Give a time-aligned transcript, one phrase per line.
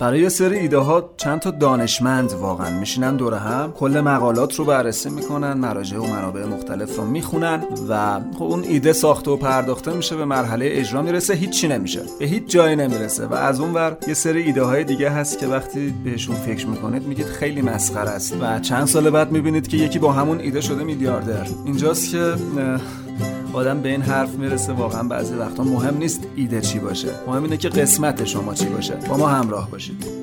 [0.00, 4.64] برای یه سری ایده ها چند تا دانشمند واقعا میشینن دور هم کل مقالات رو
[4.64, 9.92] بررسی می‌کنن مراجع و منابع مختلف رو می‌خونن و خب اون ایده ساخته و پرداخته
[9.92, 13.96] میشه به مرحله اجرا می‌رسه هیچی نمیشه به هیچ جایی نمی‌رسه و از اون ور
[14.08, 18.36] یه سری ایده های دیگه هست که وقتی بهشون فکر می‌کنید میگید خیلی مسخره است
[18.40, 21.46] و چند سال بعد می‌بینید که یکی با همون ایده شده میلیاردر.
[21.66, 22.34] اینجاست که
[23.52, 27.08] آدم به این حرف می‌رسه واقعا بعضی وقتا مهم نیست ایده چی باشه.
[27.26, 28.94] مهم اینه که قسمت شما چی باشه.
[28.94, 30.20] با ما همراه باشید.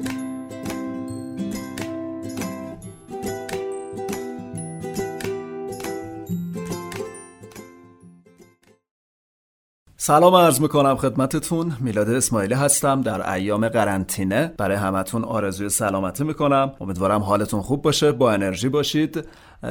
[10.00, 11.74] سلام عرض می‌کنم خدمتتون.
[11.80, 14.54] میلاد اسماعیلی هستم در ایام قرنطینه.
[14.58, 16.72] برای همتون آرزوی سلامتی می‌کنم.
[16.82, 19.26] امیدوارم حالتون خوب باشه با انرژی باشید.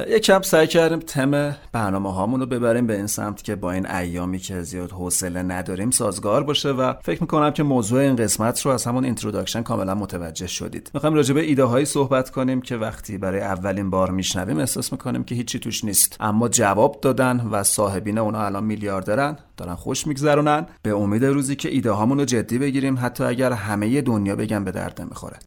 [0.07, 4.39] یکم سعی کردیم تم برنامه هامون رو ببریم به این سمت که با این ایامی
[4.39, 8.85] که زیاد حوصله نداریم سازگار باشه و فکر می‌کنم که موضوع این قسمت رو از
[8.85, 10.91] همون introduction کاملا متوجه شدید.
[10.93, 15.23] می‌خوایم راجع به ایده هایی صحبت کنیم که وقتی برای اولین بار میشنویم احساس می‌کنیم
[15.23, 16.17] که هیچی توش نیست.
[16.19, 20.65] اما جواب دادن و صاحبین اونا الان میلیاردرن دارن خوش میگذرونن.
[20.81, 24.71] به امید روزی که ایده هامون رو جدی بگیریم حتی اگر همه دنیا بگن به
[24.71, 25.37] درد نمی‌خوره.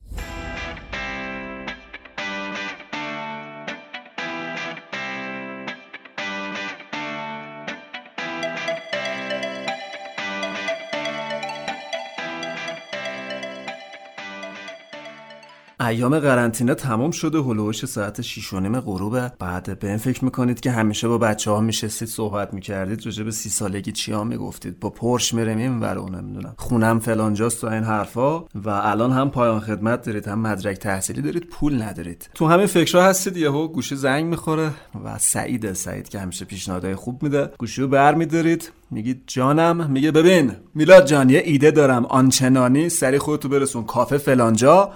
[15.90, 17.38] ایام قرنطینه تمام شده.
[17.38, 21.50] هلوش ساعت 6 و نیم غروبه بعد به این فکر می‌کنید که همیشه با بچه
[21.50, 25.80] ها میشستید صحبت می‌کردید راجع به سی سالگی چی ها می‌گفتید؟ با پرش میرم این
[25.80, 26.54] ور نمی‌دونم.
[26.56, 28.38] خونم فلانجاست و این حرفا.
[28.38, 32.30] و الان هم پایان خدمت دارید هم مدرک تحصیلی دارید پول ندارید.
[32.34, 34.70] تو همین فکرها هستید یهو گوشی زنگ می‌خوره
[35.04, 38.72] و سعید سعید که همیشه پیشنهادهای خوب میده گوشی رو برمیدارید.
[38.90, 39.90] میگید جانم.
[39.90, 42.06] میگه ببین میلاد جان یه ایده دارم.
[42.06, 43.84] آنچنانی سری خودتو برسون.
[43.84, 44.90] کافه فلانجا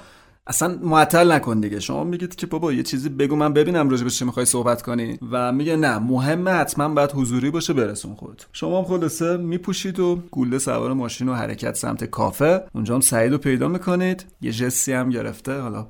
[0.47, 1.81] اصلا معطل نکن دیگه.
[1.81, 5.19] شما میگید که بابا یه چیزی بگو من ببینم راجع به چی می‌خوای صحبت کنی.
[5.31, 10.23] و میگه نه مهمه حتما باید حضوری باشه برسون خود شما هم خلاصه میپوشید و
[10.31, 12.61] گوله سوار ماشین و حرکت سمت کافه.
[12.75, 14.25] اونجا هم سعید رو پیدا می‌کنید.
[14.41, 15.61] یه جسی هم گرفته.
[15.61, 15.87] حالا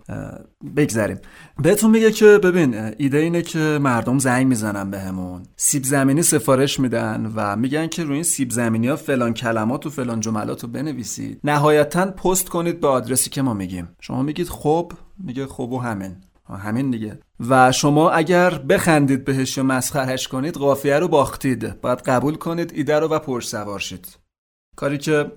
[0.76, 1.18] بگذریم.
[1.62, 5.42] بهتون میگه که ببین ایده اینه که مردم زنگ می‌زنن بهمون.
[5.42, 9.86] به سیب زمینی سفارش میدن و میگن که روی این سیب زمینی ها فلان کلمات
[9.86, 11.40] و فلان جملات رو بنویسید.
[11.44, 13.88] نهایتا پست کنید به آدرسی که ما میگیم.
[14.00, 16.16] شما میگید خب میگه خب و همین.
[16.48, 17.18] همین دیگه.
[17.48, 21.80] و شما اگر بخندید بهش یا مسخرهش کنید قافیه رو باختید.
[21.80, 24.18] باید قبول کنید ایده رو و پرش سوار شید.
[24.76, 25.32] کاری که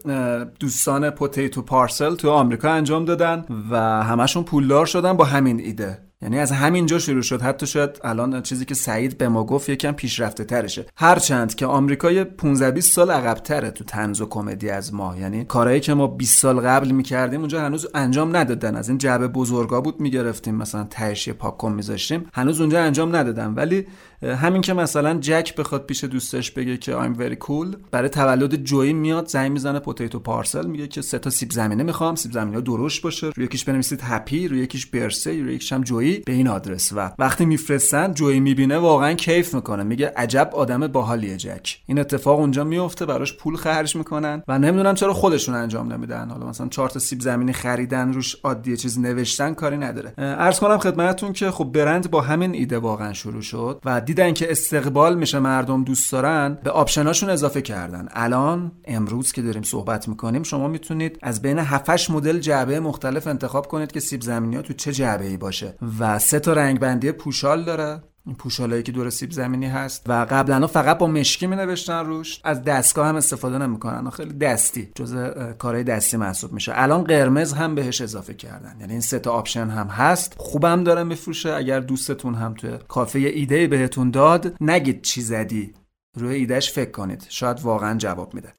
[0.59, 6.06] دوستان پوتیتو پارسل تو آمریکا انجام دادن و همشون پولدار شدن با همین ایده.
[6.21, 7.41] یعنی از همینجا شروع شد.
[7.41, 10.85] حتی شاید الان چیزی که سعید به ما گفت یکم پیشرفته ترشه.
[10.97, 15.45] هرچند که آمریکا 15 20 سال عقب تره تو تنز و کمدی از ما یعنی
[15.45, 18.75] کارهایی که ما 20 سال قبل می‌کردیم اونجا هنوز انجام ندادن.
[18.75, 22.25] از این جعبه بزرگا بود می‌گرفتیم مثلا تهش پاک کن میذاشتیم.
[22.33, 23.53] هنوز اونجا انجام ندادن.
[23.53, 23.85] ولی
[24.23, 28.93] همین که مثلا جک بخواد پیش دوستش بگه که I'm very cool برای تولد جویی
[28.93, 32.15] میاد زنگ می‌زنه پوتیتو پارسل میگه که سه تا سیب زمینه می‌خوام.
[32.15, 33.27] سیب زمینه درشت باشه.
[33.35, 37.11] روی یکیش بنویسید هپی روی یکیش برسی روی یکیش هم جویی به این آدرس و
[37.19, 39.83] وقتی میفرستن جویی می‌بینه واقعا کیف می‌کنه.
[39.83, 41.77] میگه عجب آدم باحالیه جک.
[41.85, 46.29] این اتفاق اونجا میفته براش پول خرج می‌کنن و نمی‌دونم چرا خودشون انجام نمیدن.
[46.29, 50.09] حالا مثلا چهار تا سیب زمینی خریدن روش عادی چیز نوشتن کاری نداره.
[50.17, 54.51] عرض کنم خدمتتون که خب برند با همین ایده واقعا شروع شد و دیدن که
[54.51, 58.07] استقبال میشه مردم دوست دارن به آپشناشون اضافه کردن.
[58.11, 63.67] الان امروز که داریم صحبت می‌کنیم شما می‌تونید از بین 7 مدل جعبه مختلف انتخاب
[63.67, 65.75] کنید که سیب زمینی ها تو چه جعبه ای باشه.
[65.99, 68.03] و سه تا رنگ بندی پوشال داره.
[68.25, 72.41] این پوشالایی که دور سیب زمینی هست و قبلا فقط با مشکی می نوشتن روش.
[72.43, 75.15] از دستگاه هم استفاده نمی‌کنن خیلی دستی جز
[75.57, 76.71] کارهای دستی محسوب میشه.
[76.75, 78.75] الان قرمز هم بهش اضافه کردن.
[78.79, 80.33] یعنی این سه تا option هم هست.
[80.37, 81.53] خوبم داره میفروشه.
[81.53, 85.73] اگر دوستتون هم توی کافه ایده بهتون داد نگید چی زدی.
[86.17, 87.25] روی ایدهش فکر کنید.
[87.29, 88.53] شاید واقعا جواب میده.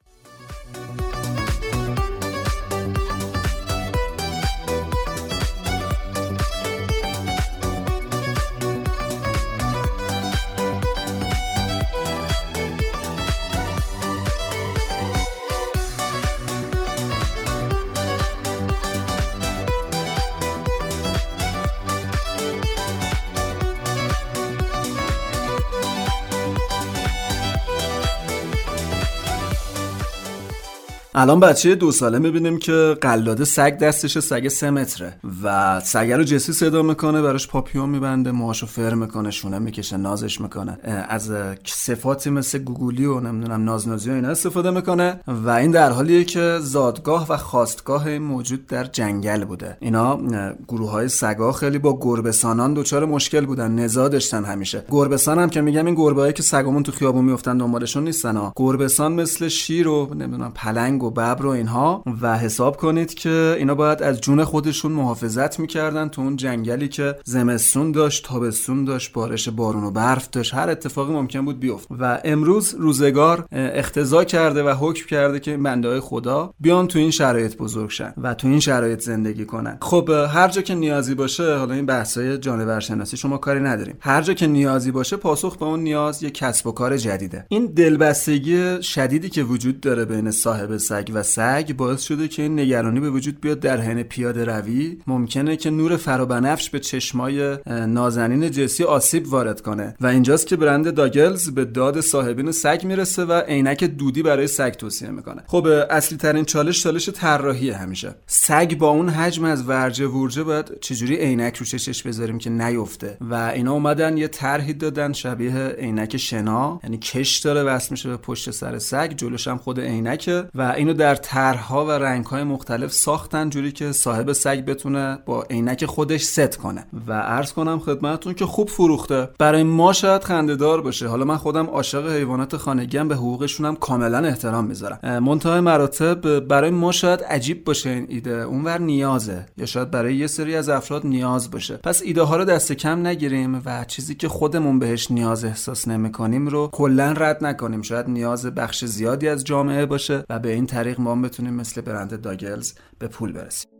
[31.21, 35.13] الان بچه دو ساله می‌بینیم که قلاده سگ دستش سگ سه متره
[35.43, 40.41] و سگ رو جسی صدا می‌کنه براش پاپیون میبنده موهاشو فر می‌کنه شونه می‌کشه نازش
[40.41, 40.77] می‌کنه.
[41.09, 41.31] از
[41.65, 46.57] صفاتی مثل گوگولی و نمی‌دونم نازنازی و اینا استفاده می‌کنه و این در حالیه که
[46.61, 49.77] زادگاه و خواستگاه موجود در جنگل بوده.
[49.79, 50.19] اینا
[50.67, 54.85] گروه های سگا خیلی با گربسانان دچار مشکل بودن نزا داشتن همیشه.
[54.89, 58.53] گربسان هم که میگم این گربه که سگمون تو خیابون میفتن دنبالشون نیستن ها.
[58.55, 64.03] گربسان مثل شیر و نمی‌دونم پلنگ ببر و اینها و حساب کنید که اینا باید
[64.03, 69.83] از جون خودشون محافظت می‌کردن تو اون جنگلی که زمستون داشت تابستون داشت بارش بارون
[69.83, 70.53] و برف داشت.
[70.53, 71.87] هر اتفاقی ممکن بود بیفت.
[71.99, 77.57] و امروز روزگار اختزا کرده و حکم کرده که بنده خدا بیان تو این شرایط
[77.57, 79.77] بزرگ شن و تو این شرایط زندگی کنن.
[79.81, 83.95] خب هر جا که نیازی باشه حالا این بحثای جانور شناسی شما کاری نداریم.
[83.99, 87.45] هر جا که نیازی باشه پاسخ به اون نیاز یه کسب و کار جدیده.
[87.49, 92.59] این دلبستگی شدیدی که وجود داره بین صاحب سگ و سگ باعث شده که این
[92.59, 94.97] نگرانی به وجود بیاد در حین پیاده روی.
[95.07, 99.95] ممکنه که نور فرابنفش به چشمای نازنین جنسی آسیب وارد کنه.
[100.01, 104.71] و اینجاست که برند داگلز به داد صاحبین سگ می‌رسه و عینک دودی برای سگ
[104.71, 105.43] توصیه می‌کنه.
[105.47, 108.15] خب اصلی ترین چالش چالش طراحی همیشه.
[108.27, 113.17] سگ با اون حجم از ورجه ورجه باید چجوری عینک رو چشش بذاریم که نیفته؟
[113.21, 118.17] و اینا اومدن یه طرحی دادن شبیه عینک شنا یعنی کش داره وصل میشه به
[118.17, 120.43] پشت سر سگ جلوش هم خود عینکه.
[120.55, 125.85] و اینو در طرحها و رنگهای مختلف ساختن جوری که صاحب سگ بتونه با عینک
[125.85, 126.85] خودش ست کنه.
[127.07, 129.29] و عرض کنم خدمتتون که خوب فروخته.
[129.39, 131.07] برای ما شاید خندهدار باشه.
[131.07, 135.23] حالا من خودم عاشق حیوانات خانگی هم به حقوقشون هم کاملا احترام می‌ذارم.
[135.23, 138.31] منتهای مراتب برای ما شاید عجیب باشه این ایده.
[138.31, 139.45] اونور نیازه.
[139.57, 141.77] یا شاید برای یه سری از افراد نیاز باشه.
[141.77, 146.47] پس ایده ها رو دست کم نگیریم و چیزی که خودمون بهش نیاز احساس نمی‌کنیم
[146.47, 147.81] رو کلا رد نکنیم.
[147.81, 152.21] شاید نیاز بخش زیادی از جامعه باشه و به این طریق ما بتونیم مثل برند
[152.21, 153.78] داگلز به پول برسیم.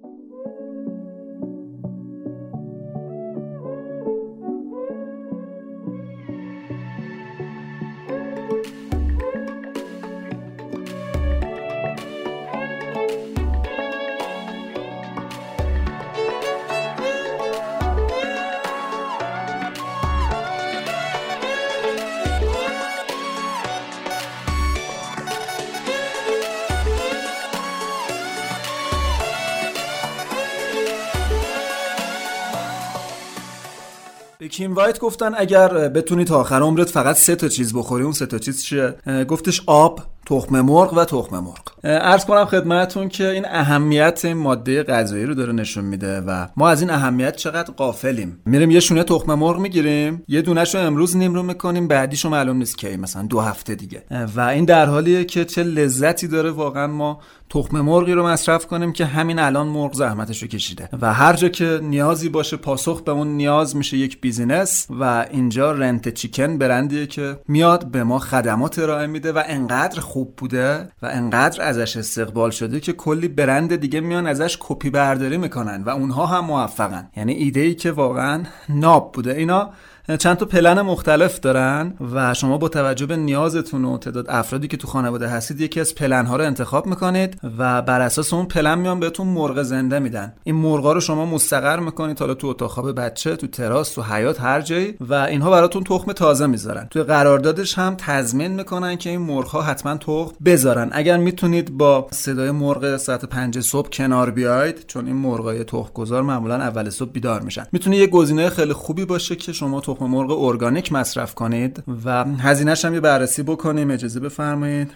[34.60, 38.26] کیم وایت گفتن اگر بتونی تا آخر عمرت فقط سه تا چیز بخوری اون سه
[38.26, 38.96] تا چیز چیه؟
[39.28, 41.70] گفتش آب تخم مرغ و تخم مرغ.
[41.84, 46.70] عرض کنم خدمتتون که این اهمیت این ماده غذایی رو داره نشون میده و ما
[46.70, 51.18] از این اهمیت چقدر غافلیم میریم یه شونه تخم مرغ می‌گیریم یه دونش رو امروز
[51.18, 54.04] نیمرو می‌کنیم بعدیشو معلوم نیست کی مثلا دو هفته دیگه.
[54.36, 58.94] و این در حالیه که چه لذتی داره واقعا ما تخم مرغی رو مصرف کنیم
[58.94, 60.90] که همین الان مرغ زحمتش رو کشیده.
[61.02, 65.72] و هر جا که نیازی باشه پاسخ به اون نیاز میشه یک business و اینجا
[65.72, 71.06] Rent Chicken برندیه که میاد به ما خدمات ارائه میده و انقدر خوب بوده و
[71.06, 76.26] انقدر ازش استقبال شده که کلی برند دیگه میان ازش کپی برداری می‌کنن و اونها
[76.26, 77.10] هم موفقن.
[77.18, 79.34] یعنی ایده ای که واقعا ناب بوده.
[79.34, 79.70] اینا
[80.18, 84.78] چند تا پلن مختلف دارن و شما با توجه به نیازتون و تعداد افرادی که
[84.78, 88.78] تو خانواده هستید یکی از پلن ها رو انتخاب می‌کنید و بر اساس اون پلن
[88.80, 90.34] میان بهتون مرغ زنده میدن.
[90.44, 94.42] این مرغا رو شما مستقر می‌کنید حالا تو اتاق خواب بچه تو تراس تو حیاط
[94.42, 96.88] هر جایی و اینها براتون تخم تازه می‌ذارن.
[96.92, 100.90] تو قراردادش هم تضمین می‌کنن که این مرغ ها حتما تخم بذارن.
[100.92, 106.22] اگر می‌تونید با صدای مرغ ساعت 5 صبح کنار بیاید چون این مرغای تخم گذار
[106.22, 107.66] معمولا اول صبح بیدار میشن.
[107.72, 112.86] می‌تونه یه گزینه خیلی خوبی باشه که شما تخم مرغ ارگانیک مصرف کنید و هزینهش
[112.86, 114.92] هم یه بررسی بکنیم اجازه بفرمایید.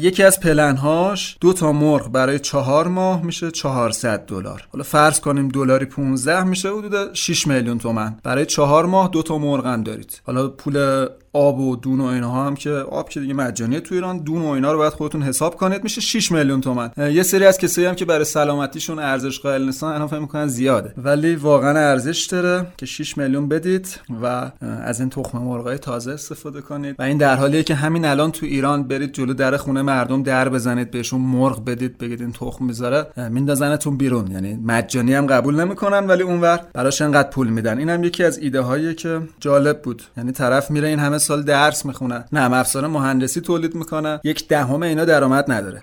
[0.00, 4.68] یکی از پلنهاش دو تا مرغ برای چهار ماه میشه 400 دلار.
[4.72, 8.16] حالا فرض کنیم دلاری 15 میشه حدود 6 میلیون تومن.
[8.22, 10.20] برای چهار ماه دو تا مرغ دارید.
[10.24, 14.18] حالا پول آب و دون و اینها هم که آب که دیگه مجانیه تو ایران
[14.18, 15.82] دون و اینا رو باید خودتون حساب کنید.
[15.82, 16.90] میشه 6 میلیون تومن.
[16.96, 20.94] یه سری از کسایی هم که برای سلامتیشون ارزش قائل نیستن الان فکر می‌کنن زیاده.
[20.98, 26.60] ولی واقعا ارزش داره که 6 میلیون بدید و از این تخم مرغای تازه استفاده
[26.60, 26.96] کنید.
[26.98, 30.48] و این در حالیه که همین الان تو ایران برید جلو در خونه مردم در
[30.48, 34.30] بزنید بهشون مرغ بدید بگید این تخم می‌ذاره میندازنتون بیرون.
[34.30, 37.78] یعنی مجانی هم قبول نمی‌کنن ولی اونور براش انقدر پول میدن.
[37.78, 40.02] اینم یکی از ایده هایی که جالب بود.
[40.16, 44.82] یعنی طرف میره این همه سال درس می‌خونه نرم افزار مهندسی تولید می‌کنه یک دهم
[44.82, 45.80] اینا درآمد نداره.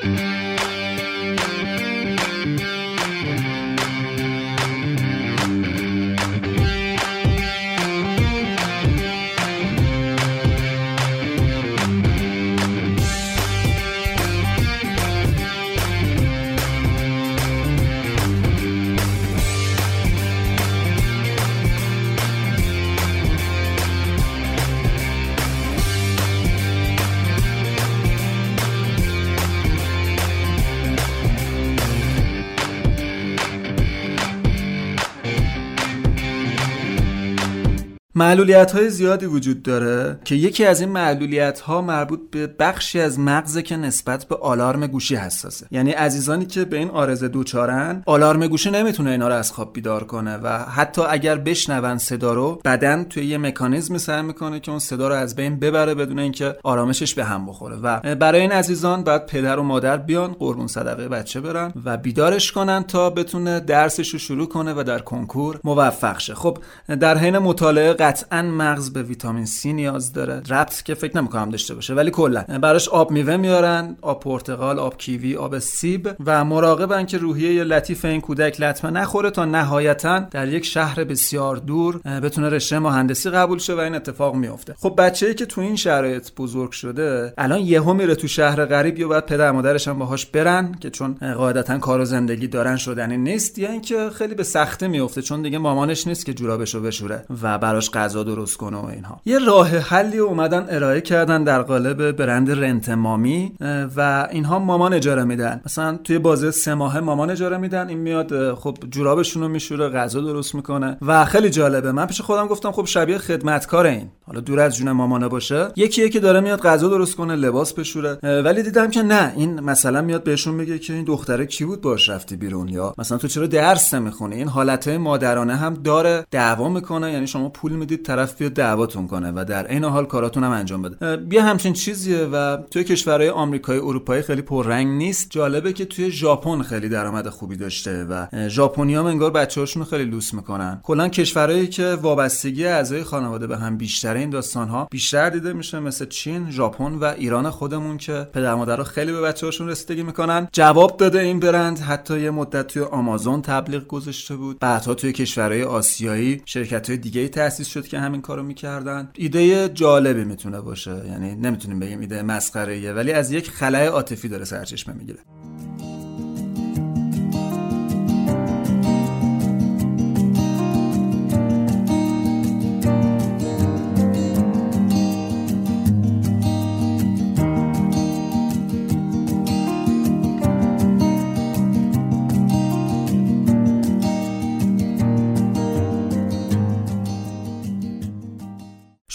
[38.15, 43.19] معلولیت های زیادی وجود داره که یکی از این معلولیت ها مربوط به بخشی از
[43.19, 45.67] مغزه که نسبت به آلارم گوشی حساسه.
[45.71, 50.03] یعنی عزیزانی که به این آرزه دوچارن آلارم گوشی نمی‌تونه اینا رو از خواب بیدار
[50.03, 54.79] کنه و حتی اگر بشنون صدا رو بدن توی یه مکانیزمی سعی می‌کنه که اون
[54.79, 57.75] صدا رو از بین ببره بدون اینکه آرامشش به هم بخوره.
[57.75, 62.51] و برای این عزیزان بعد پدر و مادر بیان قربون صدقه بچه برن و بیدارش
[62.51, 66.35] کنن تا بتونه درسش رو شروع کنه و در کنکور موفق شه.
[66.35, 66.57] خب
[66.99, 70.41] در حین مطالعه قطعا مغز به ویتامین سی نیاز داره.
[70.49, 72.41] ربط که فکر نمی‌کنم داشته باشه ولی کلا.
[72.61, 78.05] براش آب میوه میارن آب پرتقال آب کیوی آب سیب و مراقبن که روحیه لطیف
[78.05, 83.59] این کودک لطمه نخوره تا نهایتا در یک شهر بسیار دور بتونه رشته مهندسی قبول
[83.59, 87.93] شه و این اتفاق میفته خب بچه‌ای که تو این شرایط بزرگ شده الان یهو
[87.93, 91.99] میره تو شهر غریب یا باید پدر مادرش هم باهاش برن که چون قاعدتا کار
[91.99, 96.25] و زندگی دارن شدنی نیست یا اینکه خیلی به سخته میفته چون دیگه مامانش نیست
[96.25, 99.21] که جورابشو بشوره و براش غذا درست کنه و اینها.
[99.25, 103.51] یه راه حلی اومدن ارائه کردن در قالب برند رنت مامی
[103.95, 105.61] و اینها مامان اجاره میدن.
[105.65, 110.21] مثلا توی بازه سه ماهه مامان اجاره میدن این میاد خب جورابشون رو میشوره غذا
[110.21, 110.97] درست می‌کنه.
[111.01, 111.91] و خیلی جالبه.
[111.91, 114.09] من پیش خودم گفتم خب شبیه خدمتکار این.
[114.25, 118.13] حالا دور از جون مامانه باشه یکی که داره میاد غذا درست کنه لباس بشوره.
[118.23, 122.09] ولی دیدم که نه این مثلا میاد بهشون میگه که این دختره کی بود باش
[122.09, 127.11] رفتی بیرون یا مثلا تو چرا درس نمی‌خونی؟ این حالت مادرانه هم داره دعوا می‌کنه
[127.11, 130.81] یعنی شما پول می‌دید طرف بیاد دعواتون کنه و در عین حال کاراتون هم انجام
[130.81, 131.17] بده.
[131.17, 135.27] بیا همچین چیزیه و توی کشورهای آمریکایی اروپایی خیلی پررنگ نیست.
[135.29, 140.79] جالبه که توی ژاپن خیلی درآمد خوبی داشته و ژاپنیام انگار بچه‌هاشون خیلی لوس می‌کنن.
[140.83, 145.79] کلا کشورهایی که وابستگی اعضای خانواده به هم بیشتر این داستان ها بیشتر دیده میشه
[145.79, 150.47] مثل چین ژاپن و ایران خودمون که پدر مادر خیلی به بچه‌هاشون رسیدگی می‌کنن.
[150.51, 154.59] جواب داده این برند حتی یه مدت توی آمازون تبلیغ گذاشته بود.
[154.59, 159.09] بعدها توی کشورهای آسیایی شرکت های دیگه تأسیس شد که همین کارو می‌کردن.
[159.15, 161.01] ایده جالبی می‌تونه باشه.
[161.09, 165.19] یعنی نمی‌تونیم بگیم ایده مسخره ولی از یک خلای عاطفی داره سرچشمه می‌گیره.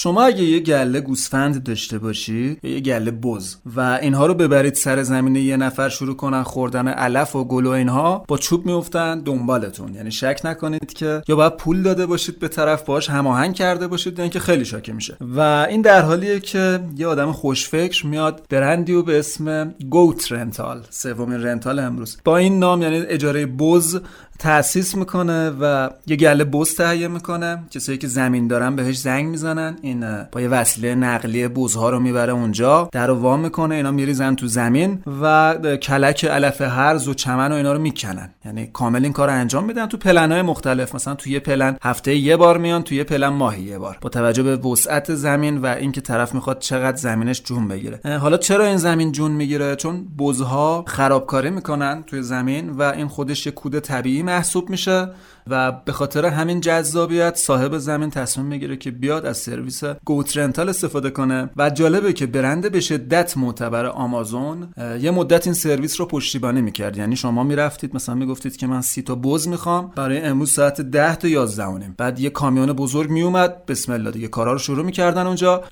[0.08, 4.74] شما اگه یه گله گوسفند داشته باشید یا یه گله بز و اینها رو ببرید
[4.74, 9.20] سر زمینه یه نفر شروع کنن خوردن علف و گل و اینها با چوب میفتن
[9.20, 9.94] دنبالتون.
[9.94, 14.18] یعنی شک نکنید که یا باید پول داده باشید به طرف باش هماهنگ کرده باشید
[14.18, 15.16] یا اینکه خیلی شاکه میشه.
[15.20, 21.42] و این در حالیه که یه آدم خوشفکر میاد برندی به اسم گوت رنتال سومین
[21.42, 22.18] رنتال امروز.
[22.24, 24.00] با این نام یعنی اجاره بز
[24.38, 27.62] تأسیس می‌کنه و یه گله بز تهیه می‌کنه.
[27.71, 29.76] کسایی که زمین دارن بهش زنگ می‌زنن.
[29.83, 32.88] این با یه وسیله نقلیه بزها رو می‌بره اونجا.
[32.92, 33.75] در وام می‌کنه.
[33.75, 38.30] اینا میریزن تو زمین و کلک علف هرز و چمن و اینا رو می‌کنن.
[38.45, 40.95] یعنی کامل این کار رو انجام میدن تو پلن مختلف.
[40.95, 43.99] مثلا تو یه پلن هفته یه بار میان تو یه پلن ماهی یه بار.
[44.00, 48.18] با توجه به وسعت زمین و اینکه طرف می‌خواد چقدر زمینش جون بگیره.
[48.21, 53.47] حالا چرا این زمین جون می‌گیره؟ چون بزها خرابکاری می‌کنن توی زمین و این خودش
[53.47, 55.08] یه کود طبیعی محسوب میشه.
[55.50, 60.69] و به خاطر همین جذابیت صاحب زمین تصمیم می‌گیره که بیاد از سرویس گوت رنتال
[60.69, 64.69] استفاده کنه و جالبه که برند به شدت معتبر آمازون
[65.00, 66.97] یه مدت این سرویس رو پشتیبانی می‌کرد.
[66.97, 71.17] یعنی شما می‌رفتید مثلا می‌گفتید که من سی تا بز می‌خوام برای امروز ساعت 10
[71.17, 75.64] تا 11 بعد یه کامیون بزرگ میومد بسم الله دیگه کارا رو شروع می‌کردن اونجا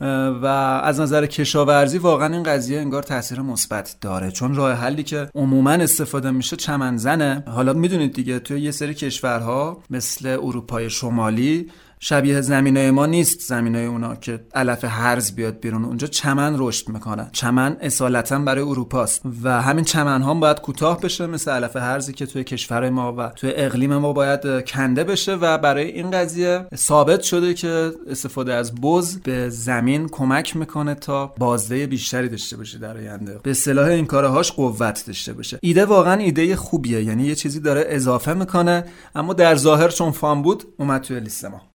[0.43, 0.47] و
[0.85, 4.31] از نظر کشاورزی واقعا این قضیه انگار تاثیر مثبت داره.
[4.31, 7.45] چون راه حلی که عموما استفاده میشه چمنزنه.
[7.47, 13.87] حالا می‌دونید دیگه توی یه سری کشورها مثل اروپای شمالی شبیه زمینای ما نیست زمینای
[13.87, 15.85] اونا که علف هرز بیاد بیرون.
[15.85, 21.27] اونجا چمن رشد می‌کنن چمن اصالتا برای اروپاست و همین چمن ها باید کوتاه بشه
[21.27, 25.59] مثل علف هرزی که توی کشور ما و توی اقلیم ما باید کنده بشه و
[25.59, 31.87] برای این قضیه ثابت شده که استفاده از بز به زمین کمک می‌کنه تا بازده
[31.87, 33.41] بیشتری داشته باشه در آینده.
[33.43, 35.59] به اصطلاح این کارهاش قوت داشته باشه.
[35.63, 38.85] ایده واقعا ایده خوبیه یعنی یه چیزی داره اضافه می‌کنه
[39.15, 41.76] اما در ظاهر چون فام بود اومد توی لیست ما.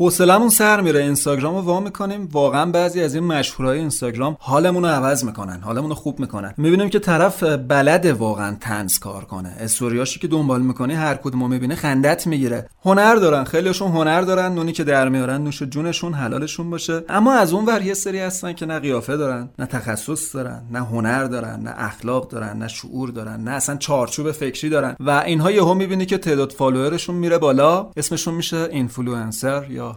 [0.00, 1.02] حوصلمون سر میره.
[1.02, 2.28] اینستاگرام رو وا می‌کنیم.
[2.32, 6.54] واقعا بعضی از این مشهورای اینستاگرام حالمون رو عوض می‌کنن حالمون رو خوب می‌کنن.
[6.56, 9.48] می‌بینیم که طرف بلده واقعا طنز کار کنه.
[9.60, 12.68] استوریاشی که دنبال می‌کنی هر کدوم می‌بینی خندت می‌گیره.
[12.84, 14.54] هنر دارن خیلیشون هنر دارن.
[14.54, 17.04] نونی که در میارن نوش جونشون حلالشون باشه.
[17.08, 20.78] اما از اون ور یه سری هستن که نه قیافه دارن نه تخصص دارن نه
[20.78, 24.96] هنر دارن نه اخلاق دارن نه شعور دارن نه اصلا چارچوب فکری دارن.
[25.00, 27.90] و اینها یهو می‌بینی که تعداد follower شون میره بالا.
[27.96, 29.89] اسمشون میشه اینفلوئنسر یا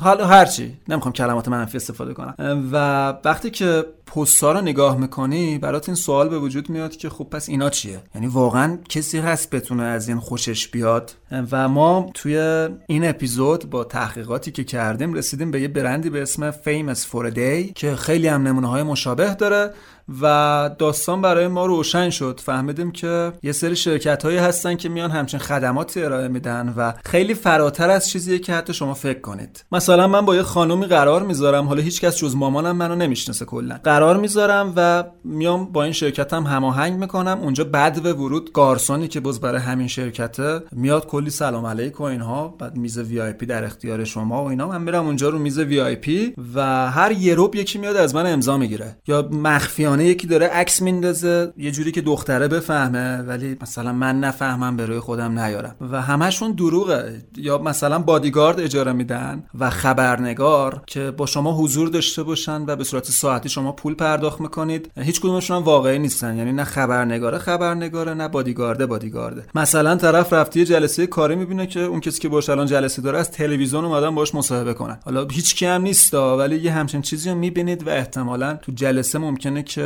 [0.00, 2.34] حالا هرچی نمی‌خوام کلمات منفی استفاده کنم.
[2.72, 7.24] و وقتی که پستها رو نگاه می‌کنی برات این سوال به وجود میاد که خب
[7.24, 11.12] پس اینا چیه؟ یعنی واقعا کسی هست بتونه از این خوشش بیاد؟
[11.50, 16.50] و ما توی این اپیزود با تحقیقاتی که کردیم رسیدیم به یه برندی به اسم
[16.50, 19.74] Famous for a Day که خیلی هم نمونه های مشابه داره.
[20.22, 22.40] و داستان برای ما روشن شد.
[22.44, 27.34] فهمیدیم که یه سری شرکت هایی هستن که میان همچین خدماتی ارائه میدن و خیلی
[27.34, 29.64] فراتر از چیزیه که حتی شما فکر کنید.
[29.72, 33.80] مثلا من با یه خانومی قرار می‌ذارم حالا هیچکس جز مامانم منو نمی‌شناسه کلا.
[33.84, 37.38] قرار می‌ذارم و میام با این شرکتم هماهنگ می‌کنم.
[37.42, 42.04] اونجا بعد به ورود گارسونی که باز برای همین شرکته میاد کلی سلام علیک و
[42.04, 44.68] اینها بعد میز VIP در اختیار شما و اینا.
[44.68, 48.56] من میرم اونجا رو میز VIP و هر یه ربع یکی میاد از من امضا
[48.56, 48.96] می‌گیره.
[49.06, 54.76] یا مخفیانه یکی داره عکس میندازه یه جوری که دختره بفهمه ولی مثلا من نفهمم
[54.76, 55.74] به روی خودم نیارم.
[55.80, 57.22] و همشون دروغه.
[57.36, 62.84] یا مثلا بادیگارد اجاره میدن و خبرنگار که با شما حضور داشته باشن و به
[62.84, 64.90] صورت ساعتی شما پول پرداخت می‌کنید.
[64.96, 66.36] هیچ کدومشون هم واقعی نیستن.
[66.36, 72.00] یعنی نه خبرنگاره خبرنگاره نه بادیگارده بادیگارده مثلا طرف رفتی جلسه کاری می‌بینه که اون
[72.00, 74.98] کسی که باش الان جلسه داره از تلویزیون اومدن باش مصاحبه کنن.
[75.04, 79.18] حالا هیچ کی هم نیست ولی یه همچین چیزی رو می‌بینید و احتمالا تو جلسه
[79.18, 79.82] ممکنه که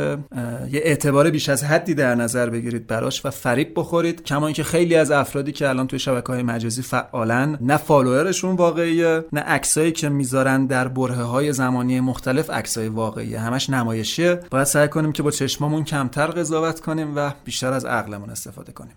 [0.71, 4.23] یه اعتبار بیش از حدی در نظر بگیرید براش و فریب بخورید.
[4.23, 9.25] کما اینکه خیلی از افرادی که الان توی شبکه های مجازی فعالن نه فالوورشون واقعیه
[9.33, 13.39] نه عکسایی که می‌ذارن در بره های زمانی مختلف عکسای واقعیه.
[13.39, 14.39] همش نمایشیه.
[14.51, 18.95] باید سعی کنیم که با چشمامون کمتر قضاوت کنیم و بیشتر از عقلمون استفاده کنیم.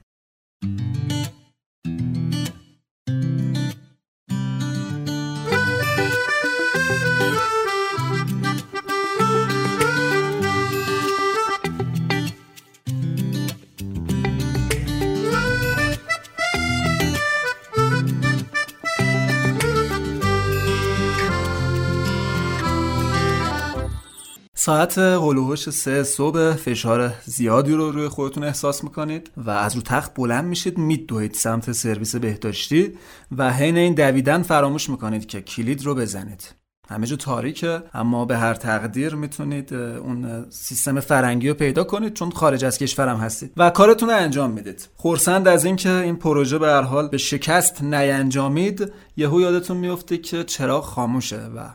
[24.69, 30.15] ساعت هلوهوش سه صبح فشار زیادی رو روی خودتون احساس می‌کنید و از رو تخت
[30.15, 32.93] بلند میشید میدوید سمت سرویس بهداشتی
[33.37, 36.55] و حین این دویدن فراموش می‌کنید که کلید رو بزنید.
[36.89, 42.31] همه جا تاریکه اما به هر تقدیر می‌تونید اون سیستم فرنگی رو پیدا کنید چون
[42.31, 44.89] خارج از کشورم هستید و کارتون رو انجام می‌دید.
[44.95, 50.45] خورسند از اینکه این پروژه به هر حال به شکست نینجامید یهو یادتون میفته که
[50.45, 51.71] چراغ خاموشه و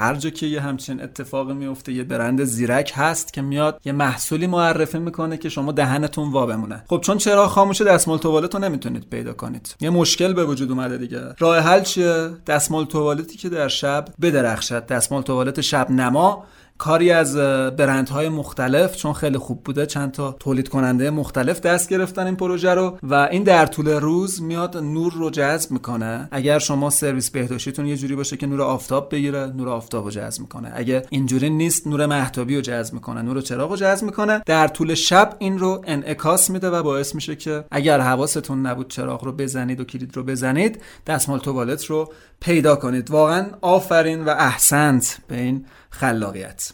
[0.00, 4.46] هر جا که یه همچین اتفاقی میفته یه برند زیرک هست که میاد یه محصولی
[4.46, 6.84] معرفی می‌کنه که شما دهنتون وا بمونه.
[6.88, 10.98] خب چون چرا خاموشه دستمال توالت رو نمی‌تونید پیدا کنید؟ یه مشکل به وجود اومده
[10.98, 11.20] دیگه.
[11.38, 14.86] راه حل چیه؟ دستمال توالتی که در شب بدرخشد.
[14.86, 16.44] دستمال توالت شب نما
[16.78, 17.36] کاری از
[17.76, 22.74] برندهای مختلف چون خیلی خوب بوده چند تا تولید کننده مختلف دست گرفتن این پروژه
[22.74, 26.28] رو و این در طول روز میاد نور رو جذب می‌کنه.
[26.30, 30.40] اگر شما سرویس بهداشتیتون یه جوری باشه که نور آفتاب بگیره نور آفتاب رو جذب
[30.40, 30.72] می‌کنه.
[30.74, 34.42] اگه اینجوری نیست نور محتابی رو جذب می‌کنه نور چراغ رو جذب می‌کنه.
[34.46, 39.24] در طول شب این رو انعکاس میده و باعث میشه که اگر حواستون نبود چراغ
[39.24, 43.10] رو بزنید و کلید رو بزنید دستمال توالت رو پیدا کنید.
[43.10, 46.70] واقعا آفرین و احسنت به این خلاقیت.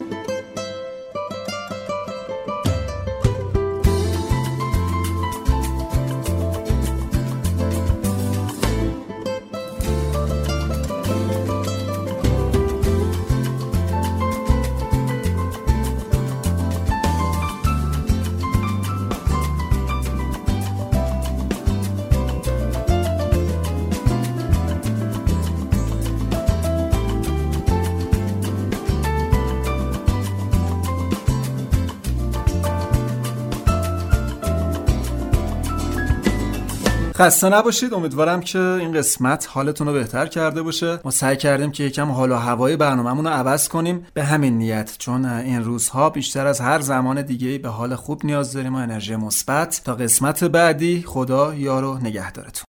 [37.17, 37.93] خسته نباشید.
[37.93, 40.99] امیدوارم که این قسمت حالتون رو بهتر کرده باشه.
[41.03, 44.05] ما سعی کردیم که یکم حال و هوای برنامهمون رو عوض کنیم.
[44.13, 48.53] به همین نیت چون این روزها بیشتر از هر زمان دیگه به حال خوب نیاز
[48.53, 49.81] داریم و انرژی مثبت.
[49.85, 52.63] تا قسمت بعدی خدا یارو نگهدارتون.